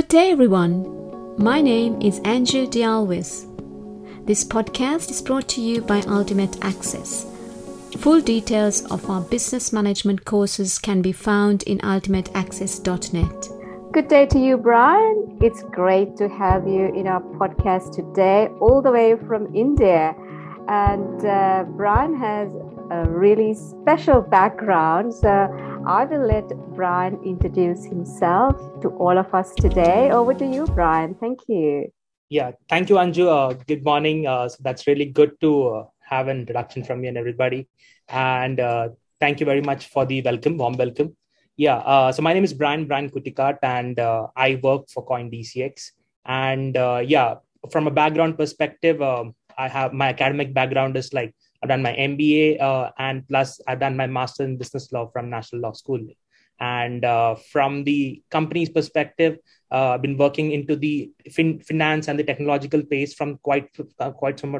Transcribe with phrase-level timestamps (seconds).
[0.00, 1.36] Good day, everyone.
[1.36, 3.44] My name is Andrew Dialwis.
[4.24, 7.26] This podcast is brought to you by Ultimate Access.
[7.98, 13.92] Full details of our business management courses can be found in ultimateaccess.net.
[13.92, 15.36] Good day to you, Brian.
[15.42, 20.14] It's great to have you in our podcast today, all the way from India.
[20.66, 22.48] And uh, Brian has
[22.90, 25.14] a really special background.
[25.14, 25.28] So
[25.86, 30.10] I will let Brian introduce himself to all of us today.
[30.10, 31.14] Over to you, Brian.
[31.14, 31.92] Thank you.
[32.28, 33.26] Yeah, thank you, Anju.
[33.26, 34.26] Uh, good morning.
[34.26, 37.68] Uh, so that's really good to uh, have an introduction from you and everybody.
[38.08, 41.16] And uh, thank you very much for the welcome, warm welcome.
[41.56, 45.90] Yeah, uh, so my name is Brian, Brian Kutikat, and uh, I work for CoinDCX.
[46.24, 46.74] And
[47.08, 47.34] yeah,
[47.70, 51.92] from a background perspective, um, I have my academic background is like I've done my
[51.92, 56.00] MBA uh, and plus I've done my master in business law from National Law School.
[56.58, 59.38] And uh, from the company's perspective,
[59.72, 64.10] uh, I've been working into the fin- finance and the technological space from quite uh,
[64.10, 64.52] quite some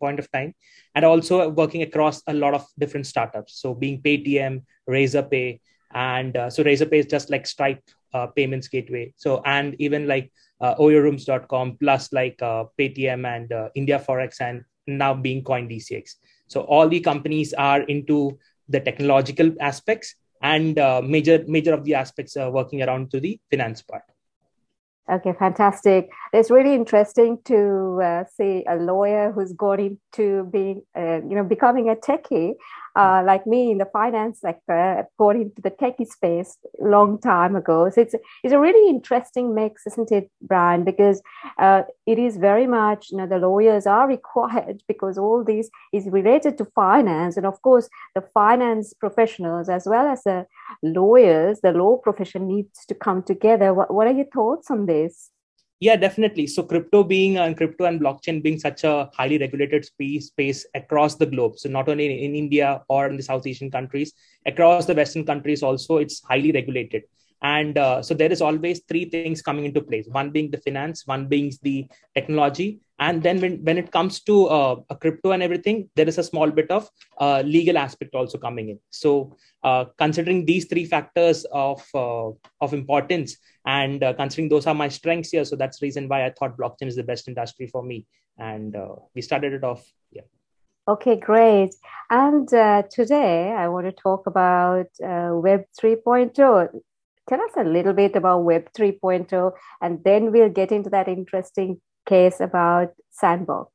[0.00, 0.54] point of time,
[0.94, 3.60] and also working across a lot of different startups.
[3.60, 5.60] So being Paytm, Razorpay,
[5.92, 7.82] and uh, so Razorpay is just like Stripe
[8.14, 9.12] uh, payments gateway.
[9.16, 15.42] So and even like uh, oyorooms.com plus like Paytm and India Forex and now being
[15.42, 16.14] CoinDCX.
[16.50, 21.94] So all the companies are into the technological aspects and uh, major major of the
[21.94, 24.02] aspects are working around to the finance part.
[25.08, 26.10] Okay, fantastic.
[26.32, 31.42] It's really interesting to uh, see a lawyer who's gone into being, uh, you know,
[31.42, 32.54] becoming a techie
[32.96, 37.90] uh, like me in the finance sector, got into the techie space long time ago.
[37.90, 40.84] So it's it's a really interesting mix, isn't it, Brian?
[40.84, 41.22] Because
[41.58, 46.06] uh, it is very much you know the lawyers are required because all this is
[46.08, 50.46] related to finance, and of course the finance professionals as well as the
[50.82, 53.74] lawyers, the law profession needs to come together.
[53.74, 55.30] What, what are your thoughts on this?
[55.80, 56.46] Yeah definitely.
[56.46, 61.16] So crypto being and crypto and blockchain being such a highly regulated space, space across
[61.16, 61.58] the globe.
[61.58, 64.12] So not only in, in india or in the south asian countries
[64.46, 67.04] across the western countries also it's highly regulated.
[67.42, 70.06] And uh, so there is always three things coming into place.
[70.06, 74.46] One being the finance one being the technology and then when, when it comes to
[74.46, 76.88] uh, a crypto and everything there is a small bit of
[77.18, 78.78] uh, legal aspect also coming in.
[78.90, 82.28] So uh, considering these three factors of uh,
[82.60, 86.24] of importance and uh, considering those are my strengths here so that's the reason why
[86.24, 88.06] i thought blockchain is the best industry for me.
[88.38, 88.74] And
[89.14, 90.22] we started it off yeah.
[90.88, 91.74] Okay, great.
[92.08, 92.48] And
[92.90, 96.80] today I want to talk about Web 3.0
[97.28, 101.80] tell us a little bit about Web 3.0, and then we'll get into that interesting
[102.10, 103.70] case about Sandbox.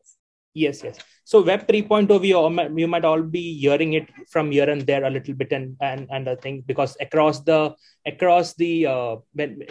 [0.53, 0.97] Yes, yes.
[1.27, 5.03] So Web 3.0, we all, you might all be hearing it from here and there
[5.05, 7.73] a little bit, and and and I think because across the
[8.05, 9.15] across the uh,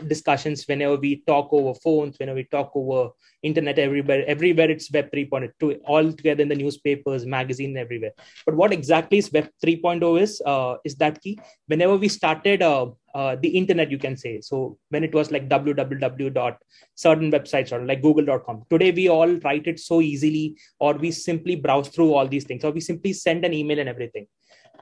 [0.09, 3.11] discussions, whenever we talk over phones, whenever we talk over
[3.45, 8.13] internet, everywhere, everywhere it's Web 3.0, all together in the newspapers, magazine, everywhere.
[8.45, 11.39] But what exactly is Web 3.0 is uh, is that key?
[11.69, 14.41] Whenever we started uh, uh, the internet, you can say.
[14.41, 14.79] So.
[14.91, 16.59] When it was like www dot
[16.95, 21.57] certain websites or like google.com today we all write it so easily or we simply
[21.57, 24.27] browse through all these things or we simply send an email and everything.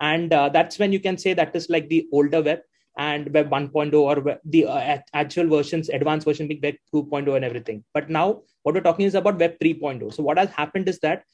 [0.01, 2.61] And uh, that's when you can say that is like the older web
[2.99, 7.85] and web 1.0 or the uh, actual versions advanced version being web 2.0 and everything.
[7.95, 11.25] But now what we're talking is about web 3.0 so what has happened is that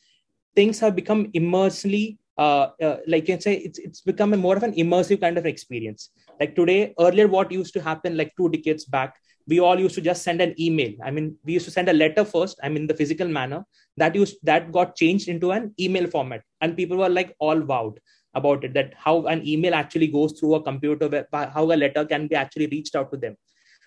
[0.55, 4.57] things have become immersely uh, uh, like you can say it's it's become a more
[4.57, 6.11] of an immersive kind of experience.
[6.41, 9.17] Like today earlier what used to happen like two decades back
[9.49, 10.93] we all used to just send an email.
[11.03, 13.65] I mean we used to send a letter first i mean the physical manner.
[13.97, 16.43] That used that got changed into an email format.
[16.61, 17.97] And people were like all wowed
[18.35, 22.29] about it that how an email actually goes through a computer how a letter can
[22.29, 23.37] be actually reached out to them.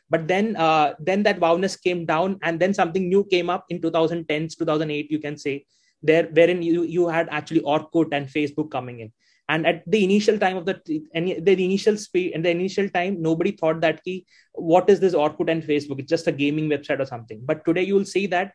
[0.10, 3.80] But then uh, then that wowness came down and then something new came up in
[3.80, 5.66] 2010s 2008 you can say
[6.02, 9.12] there wherein you you had actually orkut and facebook coming in.
[9.50, 13.52] And at the initial time of the the initial speed and the initial time nobody
[13.52, 16.00] thought that key what is this orkut and facebook?
[16.00, 17.42] It's just a gaming website or something.
[17.44, 18.54] But today you will see that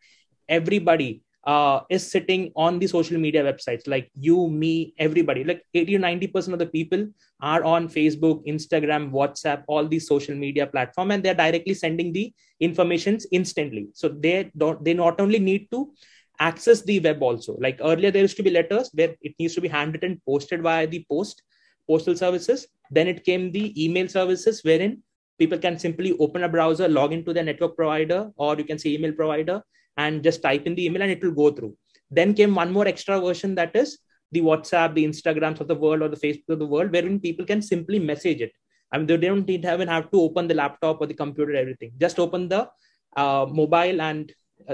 [0.49, 5.43] everybody uh, is sitting on the social media websites like you me everybody.
[5.43, 7.07] Like 80 or 90 percent of the people
[7.41, 12.33] are on facebook instagram whatsapp all these social media platform and they're directly sending the
[12.59, 13.87] informations instantly.
[13.93, 15.91] So they don't they not only need to
[16.39, 17.57] access the web also.
[17.59, 20.87] Like earlier, there used to be letters where it needs to be handwritten, posted via
[20.87, 21.41] the post,
[21.87, 22.67] postal services.
[22.91, 25.01] Then it came the email services wherein
[25.39, 28.91] people can simply open a browser, log into their network provider, or you can say
[28.91, 29.61] email provider,
[29.97, 31.75] and just type in the email and it will go through.
[32.11, 33.99] Then came one more extra version that is
[34.31, 37.45] the WhatsApp, the Instagrams of the world, or the Facebook of the world, wherein people
[37.45, 38.51] can simply message it.
[38.91, 41.91] I mean, they don't even have to open the laptop or the computer, everything.
[41.99, 42.69] Just open the
[43.15, 44.31] uh, mobile and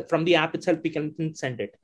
[0.08, 1.76] from the app itself, we can send it.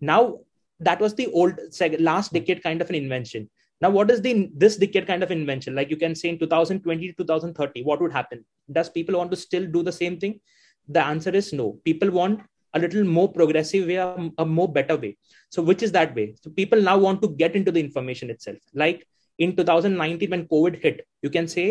[0.00, 0.40] Now,
[0.80, 1.54] that was the old
[1.98, 3.50] last decade kind of an invention.
[3.80, 5.74] Now, what is the this decade kind of invention?
[5.74, 8.44] Like you can say in 2020 to 2030, what would happen?
[8.70, 10.40] Does people want to still do the same thing?
[10.88, 11.78] The answer is no.
[11.84, 12.40] People want
[12.74, 15.16] a little more progressive way, a, a more better way.
[15.50, 16.34] So, which is that way?
[16.42, 18.58] So, people now want to get into the information itself.
[18.74, 19.06] Like
[19.44, 21.66] in 2019 when covid hit you can say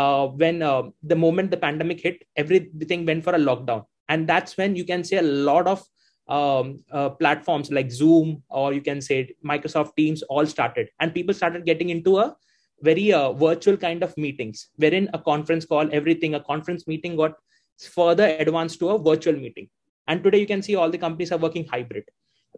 [0.00, 4.56] uh, when uh, the moment the pandemic hit everything went for a lockdown and that's
[4.56, 5.82] when you can say a lot of
[6.28, 10.88] um, uh, platforms like zoom or you can say microsoft teams all started.
[11.00, 12.34] And people started getting into a
[12.80, 17.34] very uh, virtual kind of meetings wherein a conference call everything a conference meeting got
[17.78, 19.68] further advanced to a virtual meeting.
[20.06, 22.04] And today you can see all the companies are working hybrid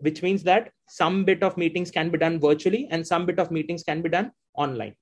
[0.01, 3.51] which means that some bit of meetings can be done virtually and some bit of
[3.51, 4.95] meetings can be done online.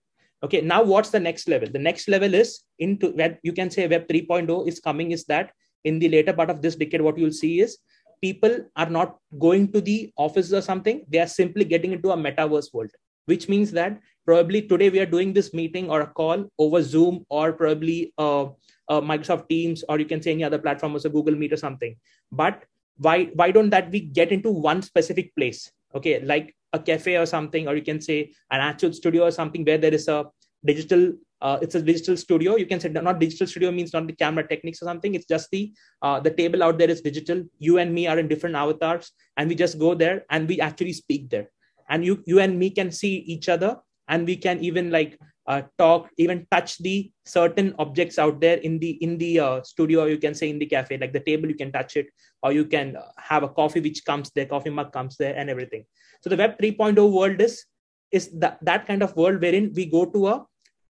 [0.43, 1.69] Okay now what's the next level?
[1.70, 5.50] The next level is into web you can say web 3.0 is coming is that
[5.84, 7.78] in the later part of this decade what you'll see is
[8.20, 11.04] people are not going to the office or something.
[11.08, 12.90] They are simply getting into a metaverse world
[13.26, 17.25] which means that probably today we are doing this meeting or a call over zoom
[17.28, 18.44] or probably uh,
[18.88, 21.96] uh, microsoft teams or you can say any other platform or google meet or something.
[22.31, 22.64] But
[22.98, 25.70] why why don't that we get into one specific place?
[25.94, 29.64] Okay like a cafe or something or you can say an actual studio or something
[29.64, 30.25] where there is a
[30.64, 31.12] digital
[31.44, 32.56] uh, it's a digital studio.
[32.56, 35.14] You can say not digital studio means not the camera techniques or something.
[35.14, 37.44] It's just the uh, the table out there is digital.
[37.58, 40.94] You and me are in different avatars and we just go there and we actually
[40.94, 41.50] speak there.
[41.90, 43.76] And you you and me can see each other
[44.08, 48.78] and we can even like uh, talk even touch the certain objects out there in
[48.78, 51.46] the in the uh, studio or you can say in the cafe like the table
[51.46, 52.06] you can touch it
[52.43, 55.84] or you can have a coffee which comes there coffee mug comes there and everything.
[56.22, 57.67] So the web 3.0 world is
[58.10, 60.46] is that, that kind of world wherein we go to a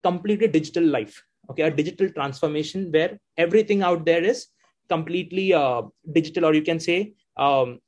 [0.03, 1.63] completely digital life okay?
[1.63, 4.47] A digital transformation where everything out there is
[4.89, 7.81] completely uh, digital or you can say um,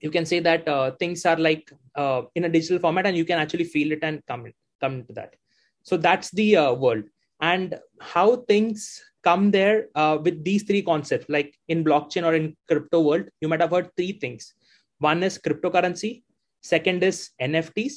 [0.00, 3.24] you can say that uh, things are like uh, in a digital format and you
[3.24, 4.46] can actually feel it and come
[4.80, 5.34] come into that.
[5.82, 7.04] So that's the uh, world.
[7.40, 12.56] And how things come there uh, with these three concepts like in blockchain or in
[12.68, 14.54] crypto world you might have heard three things.
[14.98, 16.22] One is cryptocurrency
[16.62, 17.94] second is nfts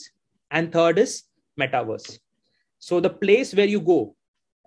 [0.51, 1.23] and third is
[1.59, 2.19] metaverse
[2.79, 4.15] so the place where you go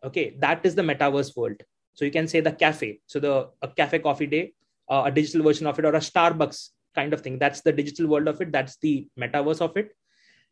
[0.04, 1.60] okay that is the metaverse world.
[1.94, 3.00] So you can say the cafe.
[3.06, 4.52] So the a cafe coffee day
[4.90, 7.38] uh, a digital version of it or a starbucks kind of thing.
[7.38, 8.52] That's the digital world of it.
[8.52, 9.92] That's the metaverse of it.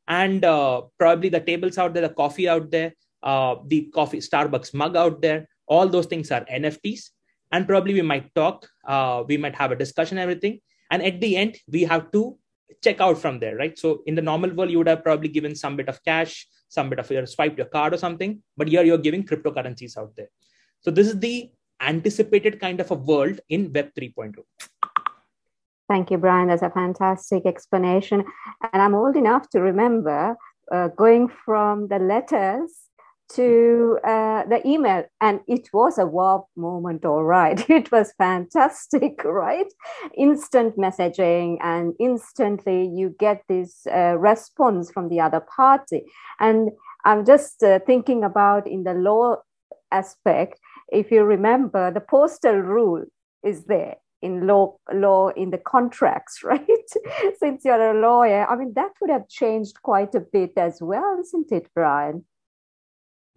[0.06, 4.72] And uh, probably the tables out there, the coffee out there, uh, the coffee Starbucks
[4.72, 5.48] mug out there.
[5.66, 7.10] All those things are NFTs,
[7.52, 10.60] and probably we might talk, uh, we might have a discussion, everything,
[10.90, 12.38] and at the end we have to
[12.82, 13.78] check out from there, right?
[13.78, 16.90] So in the normal world, you would have probably given some bit of cash, some
[16.90, 20.28] bit of your swipe your card or something, but here you're giving cryptocurrencies out there.
[20.80, 21.50] So this is the
[21.80, 24.34] anticipated kind of a world in Web 3.0.
[25.88, 26.48] Thank you, Brian.
[26.48, 28.24] That's a fantastic explanation.
[28.72, 30.36] And I'm old enough to remember
[30.70, 32.87] uh, going from the letters
[33.34, 37.58] to uh, the email, and it was a wow moment, all right.
[37.78, 39.72] It was fantastic, right?
[40.16, 46.04] Instant messaging, and instantly you get this uh, response from the other party.
[46.40, 46.70] And
[47.04, 49.36] I'm just uh, thinking about in the law
[49.90, 50.58] aspect,
[50.90, 53.04] if you remember, the postal rule
[53.44, 56.90] is there in law law in the contracts right
[57.38, 61.18] since you're a lawyer i mean that would have changed quite a bit as well
[61.20, 62.24] isn't it brian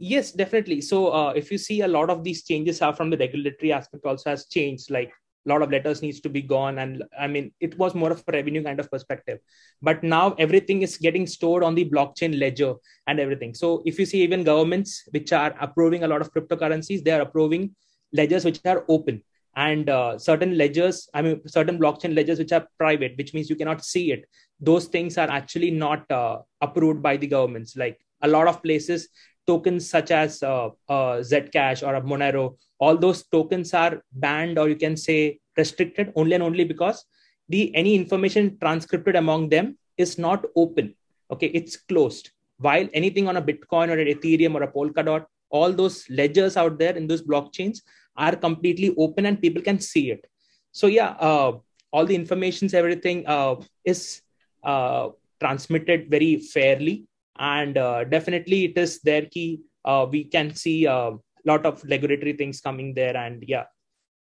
[0.02, 0.82] yes definitely.
[0.82, 4.06] So uh, if you see a lot of these changes are from the regulatory aspect
[4.06, 5.12] also has changed like
[5.46, 8.24] a lot of letters needs to be gone and i mean it was more of
[8.28, 9.40] a revenue kind of perspective.
[9.82, 12.74] But now everything is getting stored on the blockchain ledger
[13.08, 13.54] and everything.
[13.54, 17.22] So if you see even governments which are approving a lot of cryptocurrencies they are
[17.22, 17.76] approving
[18.14, 19.24] ledgers which are open.
[19.56, 23.58] And uh, certain ledgers i mean certain blockchain ledgers which are private which means you
[23.58, 24.24] cannot see it
[24.62, 27.76] those things are actually not uh, approved by the governments.
[27.76, 29.10] Like a lot of places
[29.48, 34.68] tokens such as uh, uh, zcash or a monero all those tokens are banned or
[34.68, 37.06] you can say restricted only and only because
[37.50, 40.96] the any information transcribed among them is not open.
[41.32, 42.32] Okay it's closed.
[42.58, 46.80] While anything on a bitcoin or an ethereum or a polkadot all those ledgers out
[46.80, 47.82] there in those blockchains
[48.16, 50.26] are completely open and people can see it.
[50.72, 51.52] So yeah uh,
[51.92, 53.56] all the informations everything uh,
[53.86, 54.22] is
[54.64, 57.06] uh, transmitted very fairly
[57.40, 61.12] and uh, definitely it is there key uh, we can see a uh,
[61.46, 63.64] lot of regulatory things coming there and yeah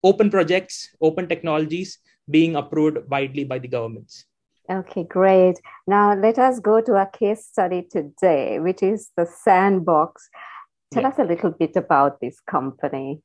[0.02, 1.98] open projects open technologies
[2.30, 4.24] being approved widely by the governments
[4.70, 5.60] Okay, great.
[5.86, 10.30] Now let us go to our case study today, which is the sandbox
[10.94, 11.08] Tell yeah.
[11.08, 13.20] us a little bit about this company.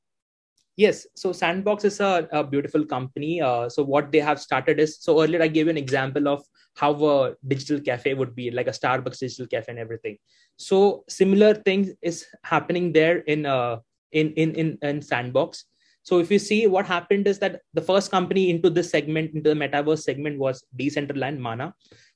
[0.79, 3.41] Yes, so Sandbox is a, a beautiful company.
[3.41, 6.41] Uh, so what they have started is so earlier I gave you an example of
[6.77, 10.17] how a digital cafe would be like a Starbucks digital cafe and everything.
[10.55, 13.79] So similar thing is happening there in uh
[14.13, 15.65] in in in, in Sandbox.
[16.03, 19.49] So if you see what happened is that the first company into this segment into
[19.49, 21.73] the metaverse segment was Decentraland Mana,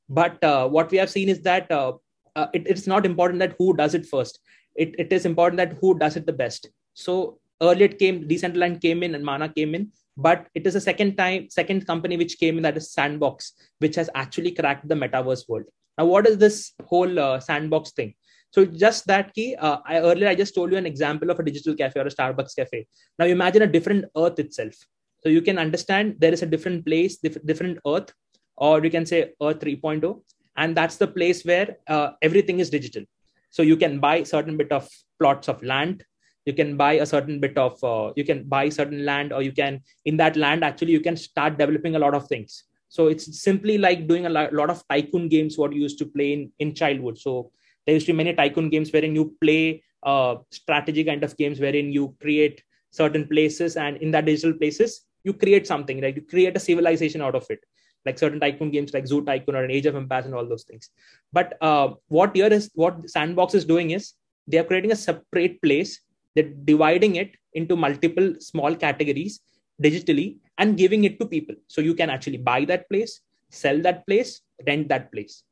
[0.08, 1.92] but uh, what we have seen is that uh,
[2.38, 4.40] uh, it, it's not important that who does it first.
[4.76, 6.70] It, it is important that who does it the best.
[6.94, 9.84] So earlier it came decentraland came in and mana came in
[10.16, 13.96] but it is the second time second company which came in that is sandbox which
[13.96, 15.66] has actually cracked the metaverse world.
[15.98, 18.14] Now what is this whole uh, sandbox thing?
[18.52, 21.44] So just that key uh, I, earlier i just told you an example of a
[21.44, 22.86] digital cafe or a starbucks cafe.
[23.18, 24.76] Now imagine a different earth itself.
[25.24, 28.14] So you can understand there is a different place different earth
[28.58, 30.22] or you can say earth 3.0
[30.58, 33.04] and that's the place where uh, everything is digital.
[33.50, 34.88] So you can buy certain bit of
[35.20, 36.04] plots of land
[36.46, 39.52] you can buy a certain bit of uh, you can buy certain land or you
[39.52, 42.64] can in that land actually you can start developing a lot of things.
[42.90, 46.34] So it's simply like doing a lot of tycoon games what you used to play
[46.34, 47.18] in in childhood.
[47.18, 47.52] So
[47.86, 51.60] there used to be many tycoon games wherein you play uh, strategy kind of games
[51.60, 56.22] wherein you create certain places and in that digital places you create something like you
[56.22, 57.60] create a civilization out of it.
[58.06, 60.64] Like certain tycoon games like zoo tycoon or an age of empires and all those
[60.64, 60.90] things.
[61.32, 64.14] But uh, what here is what sandbox is doing is
[64.46, 66.02] they are creating a separate place
[66.36, 69.40] they're dividing it into multiple small categories
[69.82, 71.56] digitally and giving it to people.
[71.68, 73.22] So you can actually buy that place
[73.54, 75.44] sell that place rent that place.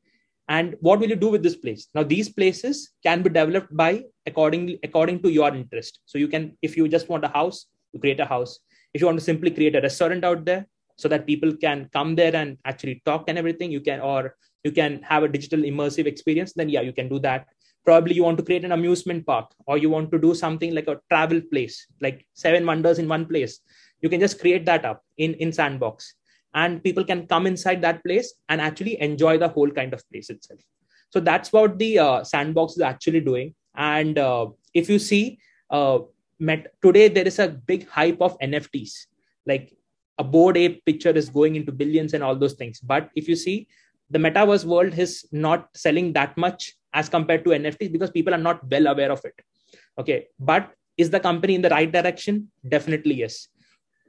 [0.48, 1.88] And what will you do with this place?
[1.94, 6.00] Now these places can be developed by according according to your interest.
[6.04, 8.58] So you can if you just want a house you create a house.
[8.92, 12.14] If you want to simply create a restaurant out there so that people can come
[12.14, 16.06] there and actually talk and everything you can or you can have a digital immersive
[16.06, 17.46] experience then yeah you can do that
[17.84, 20.88] probably you want to create an amusement park or you want to do something like
[20.88, 23.60] a travel place like seven wonders in one place.
[24.00, 26.14] You can just create that up in in sandbox.
[26.54, 30.28] And people can come inside that place and actually enjoy the whole kind of place
[30.28, 30.60] itself.
[31.10, 33.54] So that's what the uh, sandbox is actually doing.
[33.74, 35.38] And uh, if you see
[35.70, 36.00] uh,
[36.38, 39.06] met- today there is a big hype of nfts
[39.46, 39.72] like
[40.18, 42.80] a Bored Ape picture is going into billions and all those things.
[42.80, 43.66] But if you see
[44.10, 48.44] the metaverse world is not selling that much as compared to nfts because people are
[48.48, 49.34] not well aware of it.
[49.98, 52.50] Okay but is the company in the right direction?
[52.68, 53.48] Definitely yes.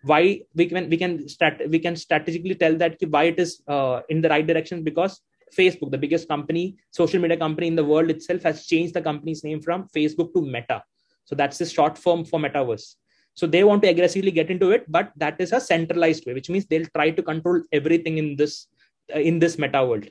[0.03, 4.01] Why we can we can start we can strategically tell that why it is uh,
[4.09, 5.21] in the right direction because
[5.57, 9.43] facebook the biggest company social media company in the world itself has changed the company's
[9.43, 10.83] name from facebook to meta.
[11.25, 12.95] So that's the short form for metaverse.
[13.33, 16.49] So they want to aggressively get into it but that is a centralized way which
[16.49, 18.67] means they'll try to control everything in this
[19.15, 20.05] uh, in this meta world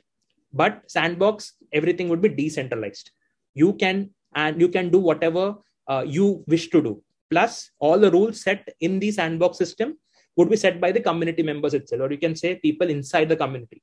[0.53, 3.11] but sandbox everything would be decentralized.
[3.53, 5.55] You can and you can do whatever
[5.87, 7.03] uh, you wish to do.
[7.29, 9.97] Plus all the rules set in the sandbox system
[10.35, 13.35] would be set by the community members itself or you can say people inside the
[13.35, 13.81] community.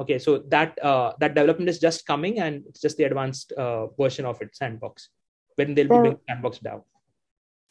[0.00, 3.86] Okay so that uh, that development is just coming and it's just the advanced uh,
[3.98, 5.10] version of it sandbox
[5.56, 6.82] when they'll so, be sandbox down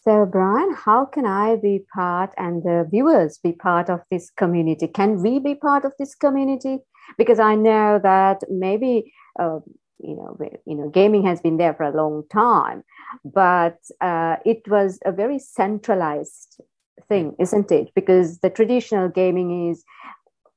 [0.02, 4.88] so brian how can i be part and the viewers be part of this community?
[4.88, 6.80] Can we be part of this community
[7.18, 9.60] because I know that maybe uh,
[10.00, 12.84] you know you know gaming has been there for a long time,
[13.24, 16.62] but uh, it was a very centralized
[17.08, 17.92] thing, isn't it?
[17.96, 19.84] Because the traditional gaming is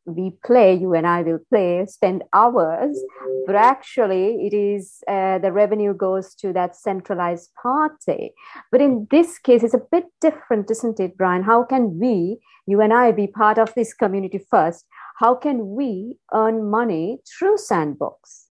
[0.06, 3.00] we play, you and I will play, spend hours,
[3.46, 8.34] but actually it is uh, the revenue goes to that centralized party.
[8.70, 11.42] But in this case, it's a bit different, isn't it, Brian?
[11.42, 14.84] How can we, you and I, be part of this community first?
[15.14, 18.48] How can we earn money through sandbox?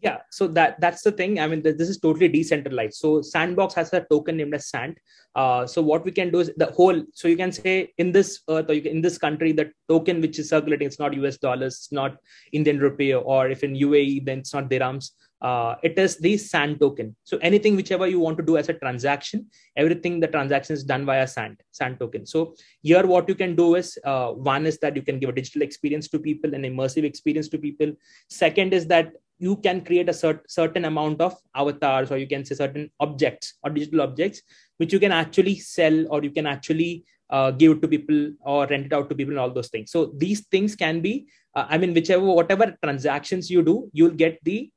[0.00, 1.40] Yeah so that that's the thing.
[1.40, 2.94] I mean this is totally decentralized.
[2.94, 4.98] So sandbox has a token named as sand.
[5.34, 8.40] Uh, so what we can do is the whole so you can say in this
[8.48, 11.74] earth or can, in this country the token which is circulating it's not us dollars
[11.74, 12.18] it's not
[12.52, 15.10] indian rupee or if in uae then it's not dirhams
[15.48, 17.14] uh, it is the sand token.
[17.24, 19.46] So anything whichever you want to do as a transaction
[19.76, 22.24] everything the transaction is done via sand sand token.
[22.32, 25.38] So here what you can do is uh, one is that you can give a
[25.40, 27.92] digital experience to people an immersive experience to people.
[28.30, 32.44] Second is that you can create a cert- certain amount of avatars or you can
[32.44, 34.42] say certain objects or digital objects
[34.78, 38.86] which you can actually sell or you can actually uh, give to people or rent
[38.86, 39.90] it out to people and all those things.
[39.90, 44.38] So these things can be uh, i mean whichever whatever transactions you do you'll get
[44.44, 44.70] the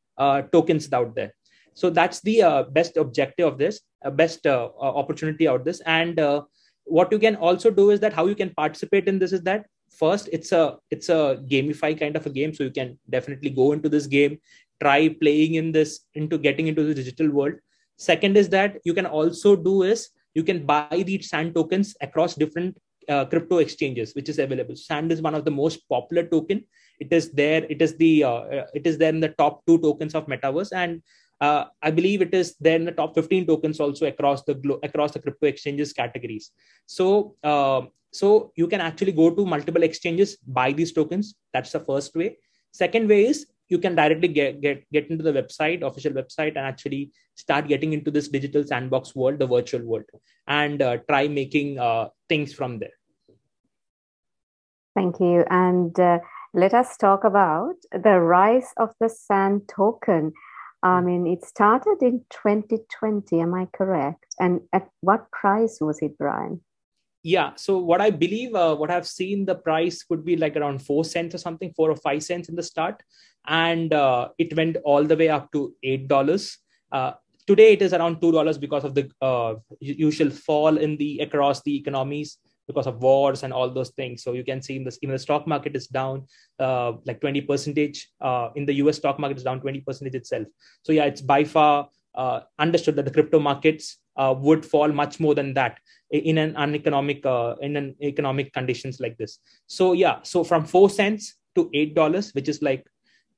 [0.52, 1.34] tokens out there.
[1.74, 5.82] So that's the uh, best objective of this uh, best uh, uh, opportunity out this.
[5.82, 6.44] And uh,
[6.86, 9.66] what you can also do is that how you can participate in this is that
[9.98, 12.54] first it's a it's a gamify kind of a game.
[12.54, 14.40] So you can definitely go into this game
[14.80, 17.54] try playing in this into getting into the digital world.
[17.98, 22.36] Second is that you can also do is you can buy these sand tokens across
[22.36, 22.78] different
[23.10, 24.76] uh, crypto exchanges which is available.
[24.76, 26.64] Sand is one of the most popular token
[27.00, 29.78] it is there it is the uh, uh it is there in the top two
[29.80, 31.02] tokens of metaverse and
[31.42, 34.80] uh, i believe it is there in the top 15 tokens also across the glo-
[34.84, 36.52] across the crypto exchanges categories.
[36.86, 41.36] So uh, so you can actually go to multiple exchanges buy these tokens.
[41.54, 42.38] That's the first way.
[42.72, 46.66] Second way is you can directly get, get get into the website official website and
[46.72, 50.06] actually start getting into this digital sandbox world the virtual world
[50.48, 52.96] and uh, try making uh, things from there.
[54.96, 55.46] Thank you.
[55.52, 56.00] And
[56.54, 60.34] let us talk about the rise of the sand token.
[60.84, 64.26] I mean it started in 2020 am i correct?
[64.40, 66.62] And at what price was it brian?
[67.24, 70.82] Yeah so what i believe uh, what i've seen the price could be like around
[70.82, 73.02] four cents or something four or five cents in the start.
[73.48, 76.58] And uh, it went all the way up to eight dollars.
[76.92, 77.14] Uh,
[77.48, 81.64] today it is around two dollars because of the uh, usual fall in the across
[81.64, 84.24] the economies because of wars and all those things.
[84.24, 86.28] So you can see in this even the stock market is down
[86.60, 90.48] uh, like 20 percentage uh, in the us stock market is down 20 percentage itself.
[90.84, 91.90] So yeah it's by far
[92.60, 97.56] understood that the crypto markets would fall much more than that in an uneconomic uh,
[97.62, 99.40] in an economic conditions like this.
[99.68, 102.86] So yeah so from four cents to eight dollars which is like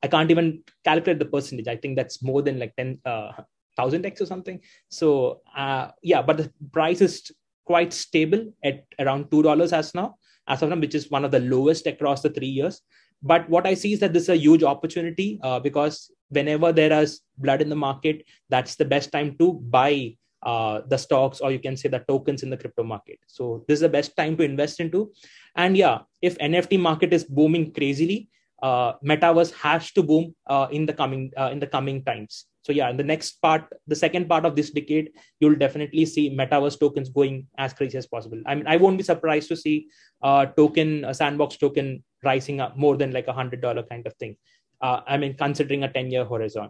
[0.03, 1.67] i can't even calculate the percentage.
[1.67, 3.31] I think that's more than like 10 uh,
[3.75, 4.59] thousand x or something.
[4.89, 7.31] So uh, yeah but the price is
[7.69, 10.07] quite stable at around two dollars as now
[10.47, 12.81] as of now which is one of the lowest across the three years.
[13.21, 16.93] But what i see is that this is a huge opportunity uh, because whenever there
[17.01, 21.51] is blood in the market that's the best time to buy uh, the stocks or
[21.51, 23.19] you can say the tokens in the crypto market.
[23.27, 25.11] So this is the best time to invest into.
[25.55, 28.29] And yeah if nft market is booming crazily
[28.62, 32.46] uh, metaverse has to boom uh, in the coming uh, in the coming times.
[32.63, 36.30] So yeah in the next part the second part of this decade you'll definitely see
[36.30, 38.42] metaverse tokens going as crazy as possible.
[38.46, 39.88] I mean i won't be surprised to see
[40.22, 44.13] uh, token a sandbox token rising up more than like a hundred dollar kind of
[44.16, 44.36] thing.
[44.82, 46.69] Uh, i mean considering a 10 year horizon.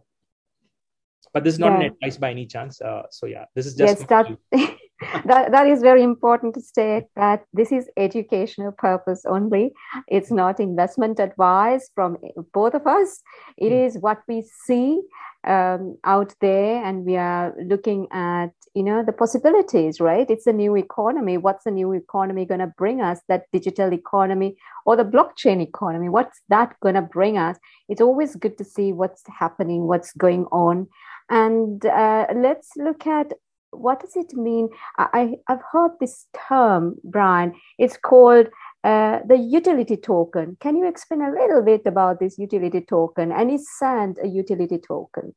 [1.34, 1.88] But this is not yeah.
[1.88, 2.82] an advice by any chance.
[2.82, 4.78] Uh, so yeah this is just yes that,
[5.26, 9.74] that that is very important to state that this is educational purpose only.
[10.08, 12.18] It's not investment advice from
[12.54, 13.22] both of us.
[13.58, 14.02] It mm.
[14.02, 15.02] what we see
[15.48, 20.30] um, out there and we are looking at you know the possibilities right?
[20.30, 21.38] It's a new economy.
[21.38, 23.22] What's the new economy going to bring us?
[23.30, 27.58] That digital economy or the blockchain economy what's that going to bring us?
[27.88, 30.88] It's always good to see what's happening what's going on.
[31.30, 33.34] And uh, let's look at
[33.72, 34.70] what does it mean?
[34.98, 37.54] I, I've heard this term, Brian.
[37.78, 38.48] It's called
[38.84, 40.58] uh, the utility token.
[40.60, 43.32] Can you explain a little bit about this utility token?
[43.32, 45.36] And is SAND a utility token?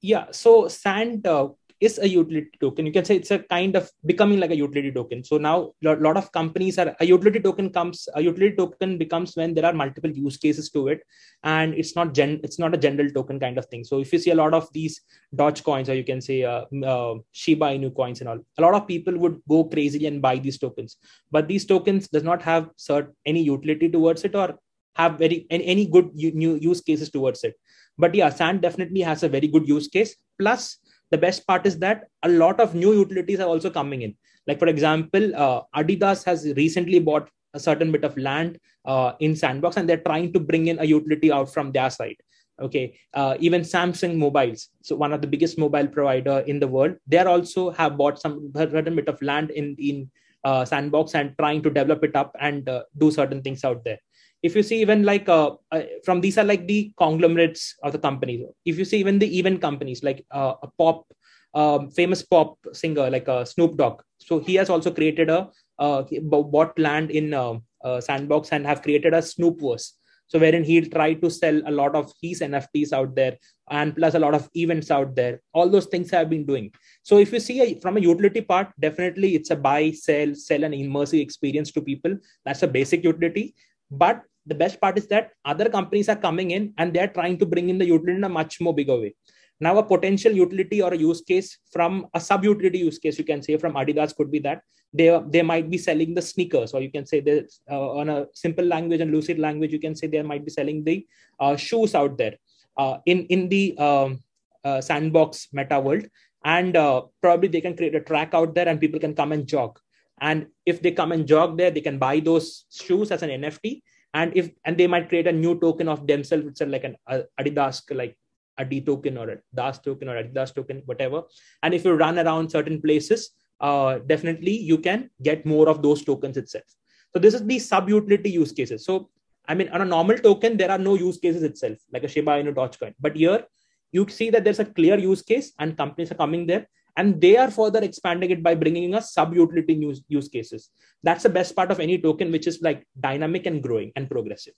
[0.00, 1.48] Yeah, so SAND uh,
[1.80, 2.86] is a utility token.
[2.86, 5.22] You can say it's a kind of becoming like a utility token.
[5.22, 9.36] So now a lot of companies are a utility token comes a utility token becomes
[9.36, 11.02] when there are multiple use cases to it,
[11.44, 13.84] and it's not gen it's not a general token kind of thing.
[13.84, 15.00] So if you see a lot of these
[15.34, 18.74] Doge coins or you can say uh, uh, Shiba Inu coins and all, a lot
[18.74, 20.96] of people would go crazy and buy these tokens.
[21.30, 24.58] But these tokens does not have cert any utility towards it or
[24.96, 27.54] have very any, any good new use cases towards it
[27.96, 30.78] but yeah sand definitely has a very good use case plus
[31.10, 34.14] the best part is that a lot of new utilities are also coming in.
[34.46, 39.36] Like for example uh, adidas has recently bought a certain bit of land uh, in
[39.36, 42.16] sandbox and they're trying to bring in a utility out from their side.
[42.60, 46.96] Okay uh, even samsung mobiles so one of the biggest mobile provider in the world
[47.06, 50.10] they also have bought some certain bit of land in in
[50.44, 53.98] uh, sandbox and trying to develop it up and uh, do certain things out there
[54.42, 57.98] if you see even like uh, uh, from these are like the conglomerates of the
[57.98, 58.46] companies.
[58.64, 61.06] If you see even the event companies like uh, a pop
[61.54, 64.02] um, famous pop singer like uh, snoop dogg.
[64.18, 65.48] So he has also created a
[65.78, 69.92] uh, bought land in uh, uh, sandbox and have created a snoopverse
[70.28, 73.36] so wherein he'll try to sell a lot of his nfts out there
[73.70, 75.40] and plus a lot of events out there.
[75.52, 76.70] All those things have been doing.
[77.02, 80.64] So if you see a, from a utility part definitely it's a buy sell sell
[80.64, 82.16] an immersive experience to people.
[82.44, 83.54] That's a basic utility
[83.90, 87.46] but the best part is that other companies are coming in and they're trying to
[87.46, 89.14] bring in the utility in a much more bigger way.
[89.60, 93.24] Now, a potential utility or a use case from a sub utility use case, you
[93.24, 96.80] can say from Adidas could be that they, they might be selling the sneakers, or
[96.80, 100.06] you can say that uh, on a simple language and lucid language, you can say
[100.06, 101.06] they might be selling the
[101.40, 102.36] uh, shoes out there
[102.76, 104.22] uh, in, in the um,
[104.64, 106.06] uh, sandbox meta world.
[106.44, 109.46] And uh, probably they can create a track out there and people can come and
[109.46, 109.78] jog
[110.20, 113.82] and if they come and jog there they can buy those shoes as an nft
[114.14, 116.96] and if and they might create a new token of themselves which it's like an
[117.06, 118.16] uh, adidas like
[118.58, 121.22] a D token or a DAS token or a DAS token, whatever.
[121.62, 126.04] And if you run around certain places, uh, definitely you can get more of those
[126.04, 126.64] tokens itself.
[127.12, 128.84] So this is the sub utility use cases.
[128.84, 129.10] So
[129.46, 132.32] I mean, on a normal token, there are no use cases itself, like a Shiba
[132.32, 132.94] Inu Dogecoin.
[133.00, 133.44] But here,
[133.92, 137.36] you see that there's a clear use case, and companies are coming there, and they
[137.36, 140.70] are further expanding it by bringing us sub utility use, use cases.
[141.04, 144.54] That's the best part of any token, which is like dynamic and growing and progressive.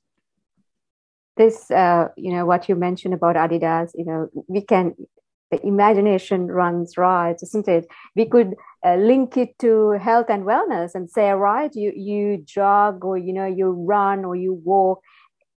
[1.36, 4.94] This, uh, you know, what you mentioned about Adidas, you know, we can
[5.50, 7.86] the imagination runs riot, isn't it?
[8.14, 8.54] We could
[8.86, 13.32] uh, link it to health and wellness and say, right, you you jog or you
[13.32, 15.00] know you run or you walk.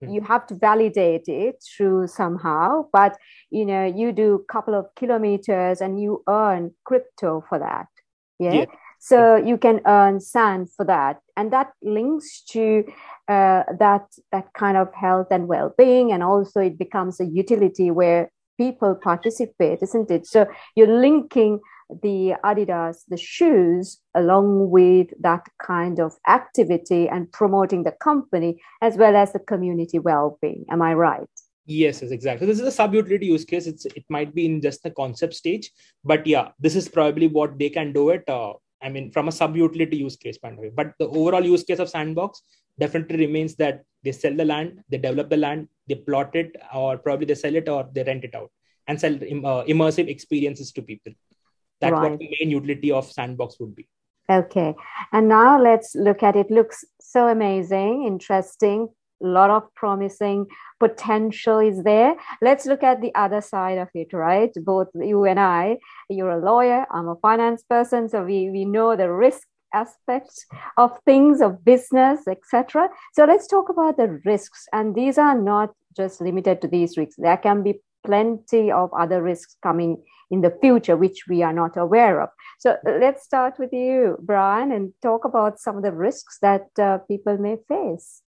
[0.03, 0.15] Mm-hmm.
[0.15, 3.17] You have to validate it through somehow, but
[3.51, 7.89] you know you do a couple of kilometers and you earn crypto for that.
[8.39, 8.53] yeah.
[8.53, 8.65] yeah.
[9.03, 12.85] So you can earn sand for that, and that links to
[13.29, 18.31] uh, that that kind of health and well-being, and also it becomes a utility where
[18.59, 20.27] people participate, isn't it?
[20.27, 21.61] So you're linking
[22.03, 28.97] the Adidas, the shoes, along with that kind of activity and promoting the company as
[28.97, 30.65] well as the community well-being.
[30.71, 31.29] Am I right?
[31.67, 32.47] Yes, yes, exactly.
[32.47, 33.67] This is a sub-utility use case.
[33.67, 35.71] It's it might be in just the concept stage,
[36.05, 38.25] but yeah, this is probably what they can do it.
[38.29, 40.73] Uh, I mean, from a sub-utility use case point of view.
[40.75, 42.43] But the overall use case of Sandbox
[42.79, 46.97] definitely remains that they sell the land, they develop the land, they plot it, or
[46.97, 48.51] probably they sell it or they rent it out
[48.89, 51.13] and sell uh, immersive experiences to people.
[51.81, 52.11] That's right.
[52.11, 53.89] what the main utility of Sandbox would be.
[54.31, 54.75] Okay.
[55.13, 56.51] And now let's look at it.
[56.51, 58.89] Looks so amazing, interesting,
[59.23, 60.47] a lot of promising
[60.79, 62.15] potential is there.
[62.41, 64.51] Let's look at the other side of it, right?
[64.65, 68.97] Both you and I, you're a lawyer, I'm a finance person, so we, we know
[68.97, 74.97] the risk aspects of things of business etc so let's talk about the risks and
[74.97, 79.57] these are not just limited to these risks there can be plenty of other risks
[79.63, 82.29] coming in the future which we are not aware of.
[82.59, 86.99] So let's start with you brian and talk about some of the risks that uh,
[86.99, 88.23] people may face.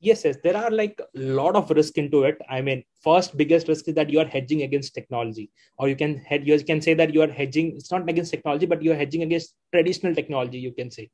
[0.00, 0.36] Yes yes.
[0.44, 2.38] There are like a lot of risk into it.
[2.48, 5.50] I mean first biggest risk is that you are hedging against technology.
[5.78, 8.66] Or you can head you can say that you are hedging it's not against technology
[8.66, 11.10] but you are hedging against traditional technology you can say.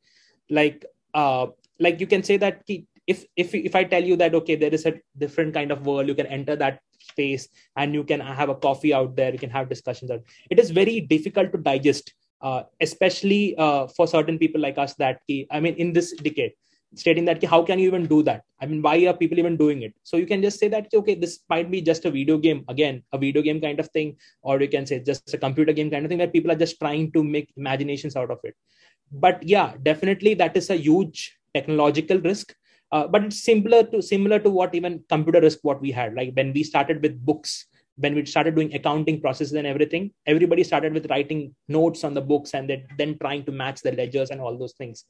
[0.51, 1.47] Like uh
[1.81, 2.63] like you can say that
[3.07, 6.09] if if if i tell you that okay there is a different kind of world
[6.09, 6.81] you can enter that
[7.11, 10.23] space and you can have a coffee out there you can have discussions out.
[10.51, 12.13] It is very difficult to digest
[12.43, 16.53] uh, especially uh, for certain people like us that i mean in this decade
[16.97, 18.43] stating that how can you even do that?
[18.61, 19.95] I mean why are people even doing it?
[20.03, 23.03] So you can just say that okay this might be just a video game again
[23.13, 26.05] a video game kind of thing or you can say just a computer game kind
[26.05, 28.55] of thing where people are just trying to make imaginations out of it.
[29.11, 32.55] But yeah definitely that is a huge technological risk
[32.95, 36.33] uh, but it's similar to similar to what even computer risk what we had like
[36.39, 40.93] when we started with books when we started doing accounting processes and everything everybody started
[40.93, 44.57] with writing notes on the books and then, trying to match the ledgers and all
[44.59, 45.05] those things.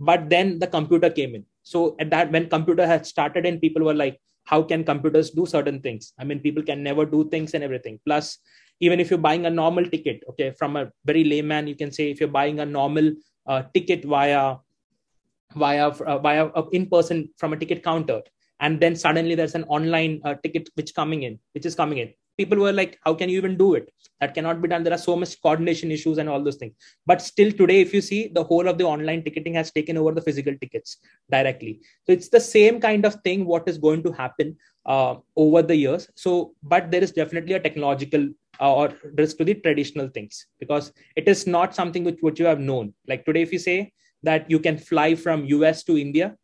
[0.00, 1.44] But then the computer came in.
[1.62, 5.44] So at that when computer had started and people were like how can computers do
[5.46, 6.12] certain things?
[6.18, 8.00] I mean people can never do things and everything.
[8.04, 8.38] Plus
[8.80, 12.10] even if you're buying a normal ticket okay from a very layman you can say
[12.10, 13.10] if you're buying a normal
[13.46, 14.56] uh, ticket via
[15.54, 18.22] via uh, via uh, in person from a ticket counter.
[18.60, 22.12] And then suddenly there's an online uh, ticket which coming in which is coming in.
[22.36, 23.90] People were like how can you even do it?
[24.20, 24.82] That cannot be done.
[24.82, 26.74] There are so much coordination issues and all those things.
[27.06, 30.12] But still today if you see the whole of the online ticketing has taken over
[30.12, 30.98] the physical tickets
[31.30, 31.80] directly.
[32.06, 34.56] So it's the same kind of thing what is going to happen
[34.86, 36.10] uh, over the years.
[36.16, 38.28] So but there is definitely a technological
[38.60, 42.46] uh, or risk to the traditional things because it is not something which, which you
[42.46, 42.92] have known.
[43.06, 46.36] Like today if you say that you can fly from us to india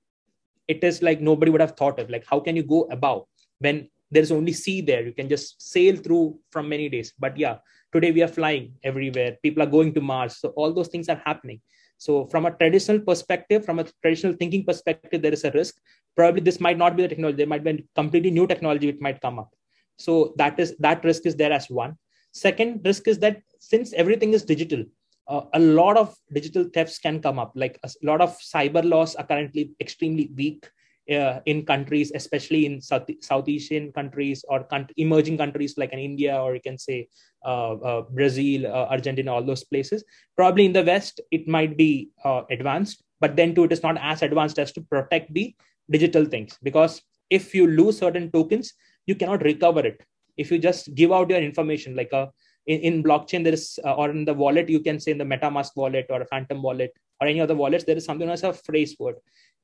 [0.69, 3.25] it is like nobody would have thought of like how can you go above
[3.59, 5.05] when there's only sea there?
[5.05, 7.13] You can just sail through from many days.
[7.19, 7.57] But yeah
[7.93, 9.37] today we are flying everywhere.
[9.43, 10.39] People are going to mars.
[10.39, 11.61] So all those things are happening.
[11.99, 15.77] So from a traditional perspective from a traditional thinking perspective there is a risk.
[16.17, 17.37] Probably this might not be the technology.
[17.37, 19.51] There might be a completely new technology which might come up.
[19.99, 21.97] So that is that risk is there as one.
[22.33, 24.85] Second risk is that since everything is digital
[25.29, 27.53] uh, a lot of digital thefts can come up.
[27.55, 30.69] Like a lot of cyber laws are currently extremely weak
[31.11, 35.99] uh, in countries, especially in South, South Asian countries or con- emerging countries like in
[35.99, 37.09] India or you can say
[37.45, 40.05] uh, uh Brazil, uh, Argentina, all those places.
[40.37, 43.99] Probably in the West, it might be uh, advanced, but then too, it is not
[44.01, 45.55] as advanced as to protect the
[45.91, 48.73] digital things because if you lose certain tokens,
[49.07, 50.03] you cannot recover it.
[50.37, 52.31] If you just give out your information like a
[52.67, 55.25] in, in blockchain there is uh, or in the wallet you can say in the
[55.25, 58.53] metamask wallet or a phantom wallet or any other wallets there is something as a
[58.53, 59.17] phrase word.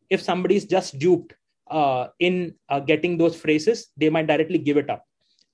[0.08, 1.34] If somebody is just duped
[1.70, 5.04] uh, in uh, getting those phrases they might directly give it up.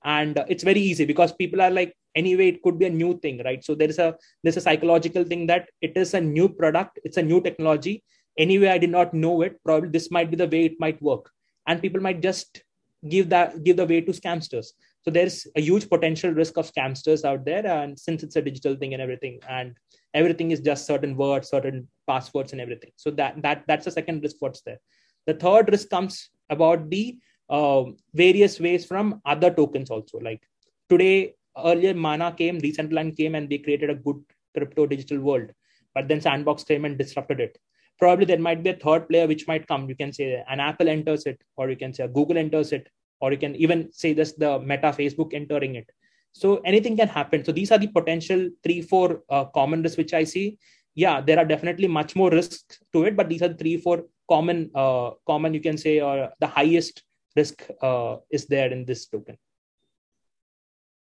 [0.03, 3.19] And uh, it's very easy because people are like anyway it could be a new
[3.19, 3.63] thing right?
[3.63, 7.17] So there is a there's a psychological thing that it is a new product it's
[7.17, 8.03] a new technology.
[8.37, 9.57] Anyway i did not know it.
[9.63, 11.31] Probably this might be the way it might work.
[11.65, 12.63] And people might just
[13.07, 14.67] give that give the way to scamsters
[15.07, 18.75] so there's a huge potential risk of scamsters out there and since it's a digital
[18.75, 19.73] thing and everything and
[20.13, 22.91] everything is just certain words certain passwords and everything.
[22.97, 24.79] So that that that's the second risk what's there.
[25.25, 27.17] The third risk comes about the
[27.49, 30.19] uh, various ways from other tokens also.
[30.19, 30.43] Like
[30.89, 34.21] today earlier mana came decentraland came and they created a good
[34.57, 35.51] crypto digital world
[35.95, 37.57] but then sandbox came and disrupted it.
[37.97, 40.89] Probably there might be a third player which might come you can say an apple
[40.89, 44.13] enters it or you can say a google enters it or you can even say
[44.13, 45.89] this the meta facebook entering it.
[46.33, 47.43] So anything can happen.
[47.43, 50.57] So these are the potential three four uh, common risks which i see.
[50.95, 54.71] Yeah there are definitely much more risks to it but these are three four common
[54.75, 57.03] uh, common you can say or the highest
[57.35, 59.37] risk uh, is there in this token.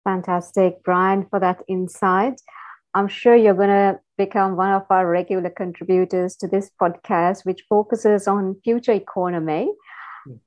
[0.03, 2.39] Fantastic brian for that insight.
[2.93, 7.63] I'm sure you're going to become one of our regular contributors to this podcast which
[7.69, 9.69] focuses on future economy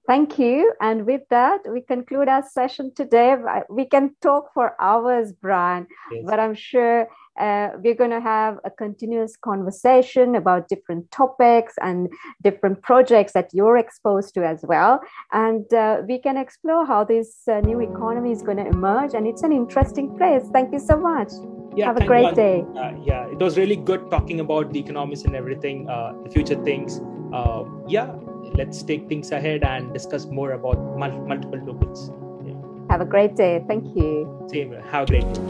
[0.06, 0.72] Thank you.
[0.80, 3.36] And with that, we conclude our session today.
[3.68, 6.24] We can talk for hours, Brian, yes.
[6.26, 12.08] but I'm sure uh, we're going to have a continuous conversation about different topics and
[12.42, 15.00] different projects that you're exposed to as well.
[15.32, 19.14] And uh, we can explore how this uh, new economy is going to emerge.
[19.14, 20.42] And it's an interesting place.
[20.52, 21.30] Thank you so much.
[21.76, 22.34] Yeah, have a great God.
[22.34, 22.64] day.
[22.76, 26.60] Uh, yeah, it was really good talking about the economics and everything, uh, the future
[26.64, 27.00] things.
[27.32, 28.12] Uh, yeah,
[28.60, 32.10] let's take things ahead and discuss more about mul- multiple tokens.
[32.46, 32.54] Yeah.
[32.90, 33.64] Have a great day.
[33.66, 34.12] Thank you.
[34.52, 34.72] Same.
[34.92, 35.42] Have a great day.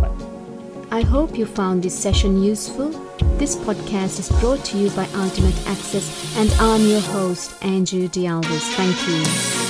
[0.00, 0.12] Bye.
[0.90, 2.90] I hope you found this session useful.
[3.38, 8.68] This podcast is brought to you by Ultimate Access, and I'm your host, Andrew D'Alvis.
[8.80, 9.65] Thank you.